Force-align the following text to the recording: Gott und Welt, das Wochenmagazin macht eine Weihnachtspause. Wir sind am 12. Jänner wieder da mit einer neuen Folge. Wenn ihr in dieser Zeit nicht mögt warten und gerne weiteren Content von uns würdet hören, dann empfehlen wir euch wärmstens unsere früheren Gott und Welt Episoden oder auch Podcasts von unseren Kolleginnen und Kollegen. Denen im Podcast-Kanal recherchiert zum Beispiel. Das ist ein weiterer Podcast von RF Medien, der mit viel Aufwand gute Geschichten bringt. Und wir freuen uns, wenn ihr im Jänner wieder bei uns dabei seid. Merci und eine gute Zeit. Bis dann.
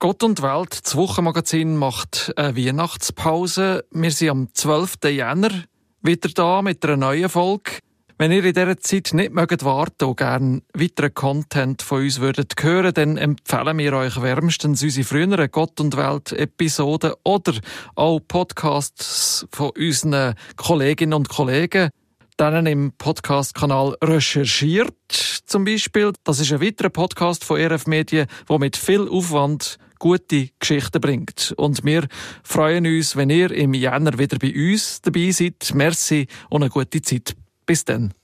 Gott 0.00 0.22
und 0.22 0.42
Welt, 0.42 0.78
das 0.84 0.94
Wochenmagazin 0.94 1.74
macht 1.74 2.32
eine 2.36 2.56
Weihnachtspause. 2.56 3.84
Wir 3.90 4.12
sind 4.12 4.30
am 4.30 4.48
12. 4.54 4.94
Jänner 5.06 5.50
wieder 6.02 6.28
da 6.28 6.62
mit 6.62 6.84
einer 6.84 6.96
neuen 6.96 7.28
Folge. 7.28 7.72
Wenn 8.16 8.30
ihr 8.30 8.44
in 8.44 8.54
dieser 8.54 8.78
Zeit 8.78 9.10
nicht 9.12 9.32
mögt 9.32 9.64
warten 9.64 10.04
und 10.04 10.16
gerne 10.16 10.62
weiteren 10.72 11.14
Content 11.14 11.82
von 11.82 12.02
uns 12.04 12.20
würdet 12.20 12.54
hören, 12.62 12.94
dann 12.94 13.16
empfehlen 13.16 13.76
wir 13.78 13.92
euch 13.94 14.22
wärmstens 14.22 14.84
unsere 14.84 15.04
früheren 15.04 15.50
Gott 15.50 15.80
und 15.80 15.96
Welt 15.96 16.30
Episoden 16.30 17.14
oder 17.24 17.54
auch 17.96 18.20
Podcasts 18.20 19.48
von 19.50 19.70
unseren 19.70 20.36
Kolleginnen 20.54 21.14
und 21.14 21.28
Kollegen. 21.28 21.90
Denen 22.38 22.66
im 22.66 22.92
Podcast-Kanal 22.92 23.96
recherchiert 24.00 24.94
zum 25.44 25.64
Beispiel. 25.64 26.12
Das 26.22 26.38
ist 26.38 26.52
ein 26.52 26.60
weiterer 26.60 26.90
Podcast 26.90 27.42
von 27.42 27.60
RF 27.60 27.88
Medien, 27.88 28.28
der 28.48 28.58
mit 28.60 28.76
viel 28.76 29.08
Aufwand 29.08 29.76
gute 29.98 30.48
Geschichten 30.58 31.00
bringt. 31.00 31.54
Und 31.56 31.84
wir 31.84 32.06
freuen 32.42 32.86
uns, 32.86 33.16
wenn 33.16 33.30
ihr 33.30 33.50
im 33.50 33.74
Jänner 33.74 34.18
wieder 34.18 34.38
bei 34.38 34.52
uns 34.54 35.00
dabei 35.02 35.30
seid. 35.30 35.72
Merci 35.74 36.26
und 36.50 36.62
eine 36.62 36.70
gute 36.70 37.02
Zeit. 37.02 37.34
Bis 37.66 37.84
dann. 37.84 38.18